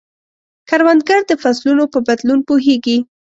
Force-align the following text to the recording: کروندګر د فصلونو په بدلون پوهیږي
کروندګر 0.69 1.21
د 1.27 1.31
فصلونو 1.41 1.83
په 1.93 1.99
بدلون 2.07 2.39
پوهیږي 2.47 2.97